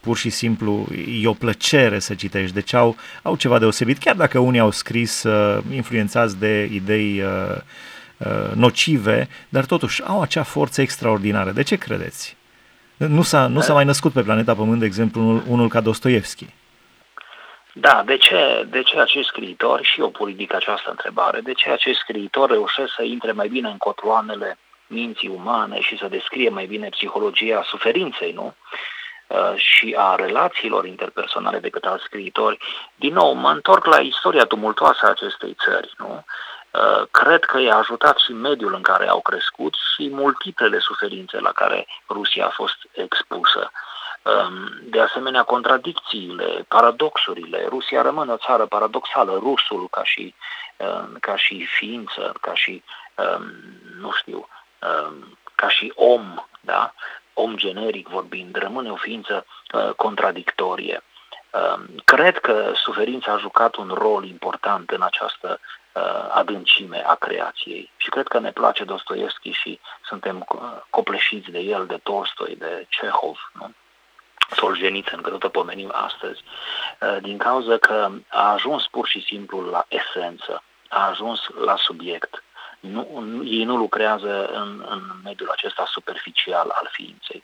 Pur 0.00 0.16
și 0.16 0.30
simplu 0.30 0.86
e 1.22 1.26
o 1.26 1.32
plăcere 1.32 1.98
să 1.98 2.14
citești. 2.14 2.54
Deci 2.54 2.72
au, 2.72 2.96
au 3.22 3.36
ceva 3.36 3.58
deosebit, 3.58 3.98
chiar 3.98 4.14
dacă 4.14 4.38
unii 4.38 4.60
au 4.60 4.70
scris 4.70 5.22
uh, 5.22 5.62
influențați 5.74 6.38
de 6.38 6.70
idei 6.72 7.22
uh, 7.22 8.52
nocive, 8.54 9.28
dar 9.48 9.64
totuși 9.64 10.02
au 10.04 10.20
acea 10.20 10.42
forță 10.42 10.80
extraordinară. 10.80 11.50
De 11.50 11.62
ce 11.62 11.76
credeți? 11.76 12.36
Nu 12.96 13.22
s-a, 13.22 13.46
nu 13.46 13.60
s-a 13.60 13.72
mai 13.72 13.84
născut 13.84 14.12
pe 14.12 14.20
planeta 14.22 14.54
Pământ, 14.54 14.80
de 14.80 14.86
exemplu, 14.86 15.20
unul, 15.20 15.42
unul 15.48 15.68
ca 15.68 15.80
Dostoevski. 15.80 16.46
Da, 17.76 18.02
de 18.02 18.16
ce, 18.16 18.66
de 18.70 18.82
ce 18.82 19.00
acești 19.00 19.28
scriitori, 19.28 19.82
și 19.82 20.00
eu 20.00 20.10
politică 20.10 20.56
această 20.56 20.90
întrebare, 20.90 21.40
de 21.40 21.52
ce 21.52 21.70
acești 21.70 22.00
scriitori 22.00 22.52
reușesc 22.52 22.94
să 22.94 23.02
intre 23.02 23.32
mai 23.32 23.48
bine 23.48 23.68
în 23.68 23.76
cotloanele 23.76 24.58
minții 24.86 25.28
umane 25.28 25.80
și 25.80 25.98
să 25.98 26.06
descrie 26.08 26.48
mai 26.48 26.66
bine 26.66 26.88
psihologia 26.88 27.62
suferinței, 27.62 28.32
nu? 28.32 28.54
Uh, 29.26 29.54
și 29.56 29.94
a 29.98 30.14
relațiilor 30.14 30.86
interpersonale 30.86 31.58
decât 31.58 31.84
alți 31.84 32.04
scriitori. 32.04 32.58
Din 32.94 33.12
nou, 33.12 33.32
mă 33.32 33.50
întorc 33.50 33.84
la 33.84 33.98
istoria 33.98 34.44
tumultoasă 34.44 35.06
a 35.06 35.08
acestei 35.08 35.56
țări, 35.64 35.94
nu? 35.98 36.24
Uh, 36.70 37.06
cred 37.10 37.44
că 37.44 37.60
i-a 37.60 37.76
ajutat 37.76 38.18
și 38.18 38.32
mediul 38.32 38.74
în 38.74 38.82
care 38.82 39.08
au 39.08 39.20
crescut 39.20 39.74
și 39.94 40.08
multiplele 40.10 40.78
suferințe 40.78 41.38
la 41.40 41.52
care 41.52 41.86
Rusia 42.08 42.46
a 42.46 42.50
fost 42.50 42.76
expusă. 42.92 43.70
Ehm, 44.24 44.80
de 44.82 45.00
asemenea, 45.00 45.42
contradicțiile, 45.42 46.64
paradoxurile. 46.68 47.66
Rusia 47.68 48.02
rămâne 48.02 48.32
o 48.32 48.36
țară 48.36 48.66
paradoxală. 48.66 49.38
Rusul 49.38 49.88
ca 49.88 50.04
și, 50.04 50.34
ehm, 50.76 51.18
ca 51.20 51.36
și 51.36 51.64
ființă, 51.64 52.34
ca 52.40 52.54
și, 52.54 52.82
ehm, 53.14 53.52
nu 54.00 54.12
știu, 54.12 54.48
ca 55.54 55.68
și 55.68 55.92
om, 55.94 56.46
da? 56.60 56.94
om 57.34 57.56
generic 57.56 58.08
vorbind, 58.08 58.56
rămâne 58.56 58.90
o 58.90 58.96
ființă 58.96 59.46
contradictorie. 59.96 61.02
Cred 62.04 62.38
că 62.38 62.72
suferința 62.74 63.32
a 63.32 63.38
jucat 63.38 63.74
un 63.76 63.88
rol 63.88 64.24
important 64.24 64.90
în 64.90 65.02
această 65.02 65.60
adâncime 66.30 67.02
a 67.06 67.14
creației 67.14 67.90
și 67.96 68.08
cred 68.08 68.28
că 68.28 68.38
ne 68.38 68.52
place 68.52 68.84
Dostoevski 68.84 69.50
și 69.50 69.80
suntem 70.04 70.46
copleșiți 70.90 71.50
de 71.50 71.58
el, 71.58 71.86
de 71.86 72.00
Tolstoi, 72.02 72.56
de 72.56 72.86
Cehov. 72.88 73.50
Nu? 73.52 73.74
Solzhenitsyn, 74.50 75.20
că 75.20 75.30
tot 75.30 75.52
pomenim 75.52 75.90
astăzi, 75.92 76.42
uh, 77.00 77.16
din 77.22 77.38
cauza 77.38 77.76
că 77.76 78.10
a 78.28 78.52
ajuns 78.52 78.86
pur 78.86 79.06
și 79.06 79.20
simplu 79.20 79.60
la 79.60 79.86
esență, 79.88 80.62
a 80.88 81.08
ajuns 81.08 81.40
la 81.64 81.76
subiect. 81.76 82.44
Nu, 82.80 83.42
ei 83.44 83.64
nu 83.64 83.76
lucrează 83.76 84.46
în, 84.46 84.86
în 84.88 85.02
mediul 85.24 85.48
acesta 85.48 85.84
superficial 85.86 86.68
al 86.68 86.88
ființei. 86.92 87.42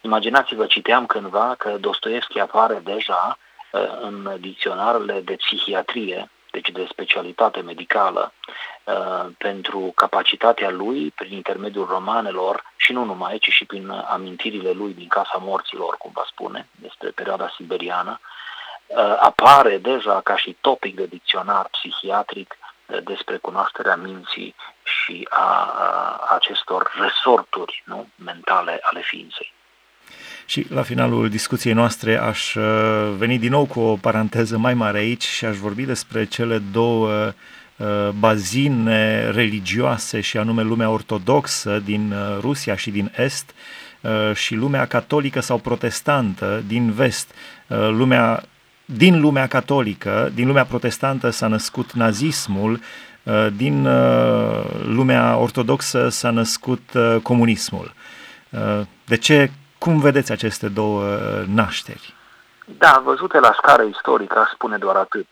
Imaginați-vă, 0.00 0.66
citeam 0.66 1.06
cândva 1.06 1.54
că 1.58 1.70
Dostoevski 1.70 2.38
apare 2.38 2.80
deja 2.84 3.38
uh, 3.72 3.80
în 4.00 4.36
dicționarele 4.40 5.20
de 5.20 5.34
psihiatrie, 5.34 6.30
deci 6.50 6.68
de 6.68 6.86
specialitate 6.90 7.60
medicală, 7.60 8.32
uh, 8.84 9.26
pentru 9.38 9.92
capacitatea 9.94 10.70
lui, 10.70 11.10
prin 11.10 11.32
intermediul 11.32 11.86
romanelor 11.86 12.62
și 12.76 12.90
și 12.90 12.96
nu 12.96 13.04
numai, 13.04 13.38
ci 13.38 13.48
și 13.48 13.64
prin 13.64 13.90
amintirile 13.90 14.70
lui 14.70 14.94
din 14.94 15.08
Casa 15.08 15.38
Morților, 15.40 15.96
cum 15.96 16.10
va 16.14 16.24
spune, 16.26 16.68
despre 16.70 17.10
perioada 17.10 17.52
siberiană, 17.56 18.20
uh, 18.86 19.16
apare 19.20 19.78
deja 19.78 20.20
ca 20.20 20.36
și 20.36 20.56
topic 20.60 20.94
de 20.94 21.06
dicționar 21.06 21.68
psihiatric 21.70 22.58
uh, 22.58 23.02
despre 23.04 23.36
cunoașterea 23.36 23.96
minții 23.96 24.54
și 24.82 25.26
a, 25.30 25.46
a 25.84 26.34
acestor 26.34 26.92
resorturi 27.00 27.82
nu, 27.86 28.08
mentale 28.14 28.78
ale 28.82 29.00
ființei. 29.00 29.52
Și 30.50 30.66
la 30.68 30.82
finalul 30.82 31.28
discuției 31.28 31.72
noastre 31.72 32.16
aș 32.16 32.54
uh, 32.54 32.62
veni 33.18 33.38
din 33.38 33.50
nou 33.50 33.64
cu 33.64 33.80
o 33.80 33.96
paranteză 33.96 34.58
mai 34.58 34.74
mare 34.74 34.98
aici 34.98 35.24
și 35.24 35.44
aș 35.44 35.56
vorbi 35.56 35.84
despre 35.84 36.24
cele 36.24 36.62
două 36.72 37.32
Uh, 37.80 38.08
bazine 38.18 39.30
religioase 39.30 40.20
și 40.20 40.36
anume 40.36 40.62
lumea 40.62 40.90
ortodoxă 40.90 41.82
din 41.84 42.12
uh, 42.12 42.38
Rusia 42.40 42.76
și 42.76 42.90
din 42.90 43.12
Est 43.16 43.54
uh, 44.00 44.34
și 44.34 44.54
lumea 44.54 44.86
catolică 44.86 45.40
sau 45.40 45.58
protestantă 45.58 46.62
din 46.66 46.90
Vest. 46.90 47.34
Lumea, 47.90 48.42
din 48.84 49.20
lumea 49.20 49.46
catolică, 49.46 50.30
din 50.34 50.46
lumea 50.46 50.64
protestantă 50.64 51.30
s-a 51.30 51.46
născut 51.46 51.92
nazismul, 51.92 52.80
din 53.56 53.88
lumea 54.86 55.36
ortodoxă 55.36 56.08
s-a 56.08 56.30
născut 56.30 56.90
comunismul. 57.22 57.94
De 59.04 59.16
ce? 59.16 59.50
Cum 59.80 60.00
vedeți 60.00 60.32
aceste 60.32 60.68
două 60.68 61.02
nașteri? 61.46 62.14
Da, 62.64 63.00
văzute 63.04 63.38
la 63.38 63.52
scară 63.56 63.82
istorică, 63.82 64.48
spune 64.52 64.78
doar 64.78 64.96
atât. 64.96 65.26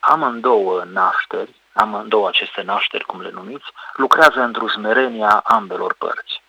Amândouă 0.00 0.84
nașteri 0.92 1.62
amândouă 1.74 2.28
aceste 2.28 2.62
nașteri, 2.62 3.04
cum 3.04 3.20
le 3.20 3.30
numiți, 3.30 3.64
lucrează 3.94 4.40
într-o 4.40 4.68
smerenia 4.68 5.42
ambelor 5.44 5.94
părți. 5.94 6.42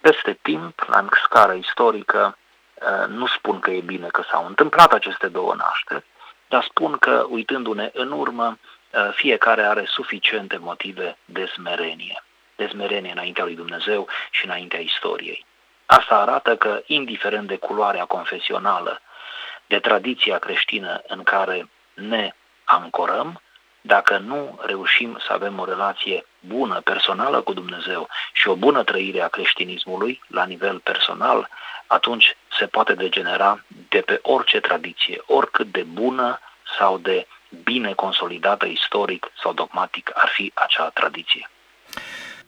Peste 0.00 0.38
timp, 0.42 0.84
la 0.86 1.06
scară 1.24 1.52
istorică, 1.52 2.38
uh, 2.74 3.06
nu 3.08 3.26
spun 3.26 3.60
că 3.60 3.70
e 3.70 3.80
bine 3.80 4.06
că 4.06 4.22
s-au 4.30 4.46
întâmplat 4.46 4.92
aceste 4.92 5.28
două 5.28 5.54
nașteri, 5.54 6.04
dar 6.48 6.62
spun 6.62 6.96
că, 6.98 7.26
uitându-ne 7.28 7.90
în 7.92 8.10
urmă, 8.10 8.58
uh, 8.58 9.10
fiecare 9.14 9.62
are 9.62 9.84
suficiente 9.86 10.56
motive 10.56 11.16
de 11.24 11.46
smerenie. 11.46 12.24
De 12.56 12.66
smerenie 12.66 13.12
înaintea 13.12 13.44
lui 13.44 13.54
Dumnezeu 13.54 14.08
și 14.30 14.44
înaintea 14.44 14.78
istoriei. 14.78 15.46
Asta 15.86 16.18
arată 16.18 16.56
că, 16.56 16.82
indiferent 16.86 17.48
de 17.48 17.56
culoarea 17.56 18.04
confesională, 18.04 19.00
de 19.66 19.78
tradiția 19.78 20.38
creștină 20.38 21.02
în 21.06 21.22
care 21.22 21.68
ne 21.94 22.34
ancorăm, 22.64 23.40
dacă 23.80 24.18
nu 24.18 24.58
reușim 24.62 25.18
să 25.26 25.32
avem 25.32 25.58
o 25.58 25.64
relație 25.64 26.26
bună, 26.40 26.80
personală 26.80 27.40
cu 27.40 27.52
Dumnezeu 27.52 28.08
și 28.32 28.48
o 28.48 28.54
bună 28.54 28.84
trăire 28.84 29.20
a 29.20 29.28
creștinismului 29.28 30.20
la 30.26 30.44
nivel 30.44 30.78
personal, 30.78 31.48
atunci 31.86 32.36
se 32.58 32.66
poate 32.66 32.94
degenera 32.94 33.64
de 33.88 34.00
pe 34.00 34.18
orice 34.22 34.60
tradiție, 34.60 35.22
oricât 35.26 35.72
de 35.72 35.82
bună 35.82 36.40
sau 36.78 36.98
de 36.98 37.26
bine 37.62 37.92
consolidată 37.92 38.66
istoric 38.66 39.30
sau 39.42 39.52
dogmatic 39.52 40.10
ar 40.14 40.28
fi 40.28 40.52
acea 40.54 40.88
tradiție. 40.88 41.48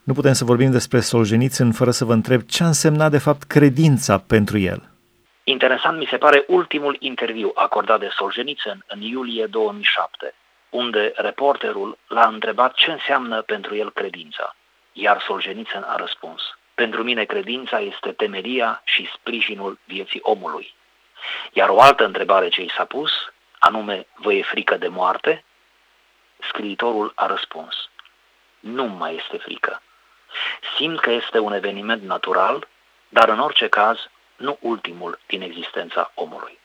Nu 0.07 0.15
putem 0.15 0.33
să 0.33 0.45
vorbim 0.45 0.71
despre 0.71 1.01
Solzhenitsyn 1.01 1.73
fără 1.73 1.91
să 1.91 2.05
vă 2.05 2.13
întreb 2.13 2.43
ce 2.43 2.63
a 2.63 2.67
însemnat 2.67 3.11
de 3.11 3.19
fapt 3.19 3.43
credința 3.43 4.19
pentru 4.19 4.59
el. 4.59 4.91
Interesant 5.45 5.99
mi 5.99 6.07
se 6.11 6.17
pare 6.17 6.45
ultimul 6.47 6.97
interviu 6.99 7.53
acordat 7.55 8.01
de 8.01 8.09
Solzhenitsyn 8.17 8.85
în 8.87 9.01
iulie 9.01 9.47
2007 9.47 10.35
unde 10.71 11.13
reporterul 11.17 11.99
l-a 12.07 12.27
întrebat 12.27 12.75
ce 12.75 12.91
înseamnă 12.91 13.43
pentru 13.43 13.75
el 13.75 13.93
credința. 13.93 14.57
Iar 14.93 15.21
Solzhenitsyn 15.21 15.83
a 15.83 15.97
răspuns, 15.97 16.43
pentru 16.75 17.03
mine 17.03 17.25
credința 17.25 17.79
este 17.81 18.13
temeria 18.13 18.83
și 18.85 19.11
sprijinul 19.15 19.79
vieții 19.85 20.21
omului. 20.23 20.75
Iar 21.53 21.69
o 21.69 21.81
altă 21.81 22.05
întrebare 22.05 22.49
ce 22.49 22.63
i 22.63 22.73
s-a 22.77 22.85
pus, 22.85 23.11
anume, 23.59 24.07
vă 24.15 24.33
e 24.33 24.43
frică 24.43 24.77
de 24.77 24.89
moarte? 24.89 25.45
Scriitorul 26.49 27.13
a 27.15 27.27
răspuns, 27.27 27.75
nu 28.61 28.85
mai 28.85 29.15
este 29.15 29.37
frică. 29.37 29.81
Simt 30.77 31.01
că 31.01 31.11
este 31.11 31.39
un 31.39 31.53
eveniment 31.53 32.03
natural, 32.03 32.69
dar 33.09 33.29
în 33.29 33.39
orice 33.39 33.69
caz, 33.69 33.97
nu 34.37 34.59
ultimul 34.61 35.19
din 35.27 35.43
existența 35.43 36.13
omului. 36.15 36.59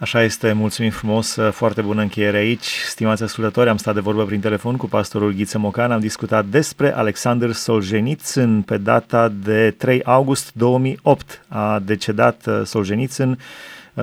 Așa 0.00 0.22
este, 0.22 0.52
mulțumim 0.52 0.90
frumos, 0.90 1.38
foarte 1.50 1.82
bună 1.82 2.00
încheiere 2.00 2.36
aici. 2.36 2.66
Stimați 2.66 3.22
ascultători, 3.22 3.68
am 3.68 3.76
stat 3.76 3.94
de 3.94 4.00
vorbă 4.00 4.24
prin 4.24 4.40
telefon 4.40 4.76
cu 4.76 4.86
pastorul 4.86 5.32
Ghiță 5.32 5.58
Mocan, 5.58 5.92
am 5.92 6.00
discutat 6.00 6.44
despre 6.44 6.94
Alexander 6.94 7.52
Solzhenitsyn 7.52 8.62
pe 8.62 8.76
data 8.76 9.28
de 9.28 9.70
3 9.70 10.02
august 10.04 10.52
2008. 10.54 11.44
A 11.48 11.78
decedat 11.78 12.46
uh, 12.46 12.60
Solzhenitsyn, 12.64 13.30
uh, 13.30 13.36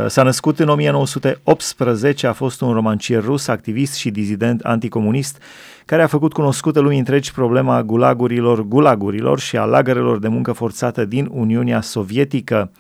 s-a 0.08 0.24
născut 0.24 0.60
în 0.60 0.68
1918, 0.68 2.28
a 2.28 2.34
fost 2.34 2.62
un 2.62 2.74
romancier 2.74 3.24
rus, 3.24 3.48
activist 3.48 3.94
și 3.94 4.10
dizident 4.10 4.62
anticomunist, 4.62 5.42
care 5.86 6.02
a 6.02 6.08
făcut 6.08 6.34
cunoscută 6.34 6.80
lumii 6.80 6.98
întregi 6.98 7.32
problema 7.32 7.84
gulagurilor 7.84 8.62
gulagurilor 8.62 9.40
și 9.40 9.58
a 9.58 9.66
lagărelor 9.66 10.20
de 10.20 10.28
muncă 10.28 10.52
forțată 10.52 11.06
din 11.06 11.28
Uniunea 11.32 11.82
Sovietică. 11.82 12.72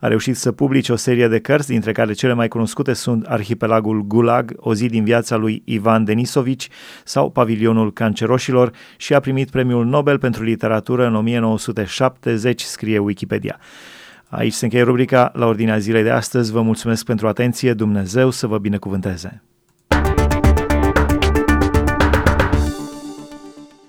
A 0.00 0.06
reușit 0.06 0.36
să 0.36 0.52
publice 0.52 0.92
o 0.92 0.96
serie 0.96 1.28
de 1.28 1.38
cărți, 1.38 1.68
dintre 1.68 1.92
care 1.92 2.12
cele 2.12 2.32
mai 2.32 2.48
cunoscute 2.48 2.92
sunt 2.92 3.26
Arhipelagul 3.26 4.02
Gulag, 4.06 4.52
o 4.56 4.74
zi 4.74 4.86
din 4.86 5.04
viața 5.04 5.36
lui 5.36 5.62
Ivan 5.64 6.04
Denisovici 6.04 6.68
sau 7.04 7.30
Pavilionul 7.30 7.92
Canceroșilor 7.92 8.72
și 8.96 9.14
a 9.14 9.20
primit 9.20 9.50
premiul 9.50 9.84
Nobel 9.84 10.18
pentru 10.18 10.42
literatură 10.42 11.06
în 11.06 11.14
1970, 11.14 12.62
scrie 12.62 12.98
Wikipedia. 12.98 13.58
Aici 14.28 14.52
se 14.52 14.64
încheie 14.64 14.82
rubrica 14.82 15.30
la 15.34 15.46
ordinea 15.46 15.78
zilei 15.78 16.02
de 16.02 16.10
astăzi. 16.10 16.52
Vă 16.52 16.62
mulțumesc 16.62 17.04
pentru 17.04 17.28
atenție. 17.28 17.74
Dumnezeu 17.74 18.30
să 18.30 18.46
vă 18.46 18.58
binecuvânteze! 18.58 19.42